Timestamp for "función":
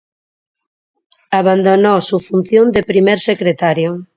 2.19-2.71